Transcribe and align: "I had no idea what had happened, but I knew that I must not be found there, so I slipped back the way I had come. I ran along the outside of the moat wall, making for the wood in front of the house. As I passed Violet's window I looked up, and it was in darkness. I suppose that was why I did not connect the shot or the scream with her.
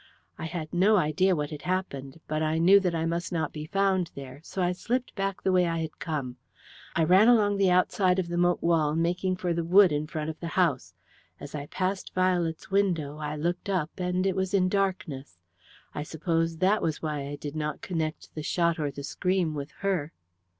"I 0.39 0.45
had 0.45 0.73
no 0.73 0.97
idea 0.97 1.35
what 1.35 1.51
had 1.51 1.61
happened, 1.61 2.19
but 2.27 2.41
I 2.41 2.57
knew 2.57 2.79
that 2.79 2.95
I 2.95 3.05
must 3.05 3.31
not 3.31 3.53
be 3.53 3.67
found 3.67 4.09
there, 4.15 4.39
so 4.43 4.63
I 4.63 4.71
slipped 4.71 5.13
back 5.13 5.43
the 5.43 5.51
way 5.51 5.67
I 5.67 5.77
had 5.77 5.99
come. 5.99 6.37
I 6.95 7.03
ran 7.03 7.27
along 7.27 7.57
the 7.57 7.69
outside 7.69 8.17
of 8.17 8.27
the 8.27 8.35
moat 8.35 8.63
wall, 8.63 8.95
making 8.95 9.35
for 9.35 9.53
the 9.53 9.63
wood 9.63 9.91
in 9.91 10.07
front 10.07 10.31
of 10.31 10.39
the 10.39 10.47
house. 10.57 10.95
As 11.39 11.53
I 11.53 11.67
passed 11.67 12.15
Violet's 12.15 12.71
window 12.71 13.19
I 13.19 13.35
looked 13.35 13.69
up, 13.69 13.91
and 13.99 14.25
it 14.25 14.35
was 14.35 14.55
in 14.55 14.69
darkness. 14.69 15.37
I 15.93 16.01
suppose 16.01 16.57
that 16.57 16.81
was 16.81 17.03
why 17.03 17.27
I 17.27 17.35
did 17.35 17.55
not 17.55 17.81
connect 17.81 18.33
the 18.33 18.41
shot 18.41 18.79
or 18.79 18.89
the 18.89 19.03
scream 19.03 19.53
with 19.53 19.69
her. 19.85 20.13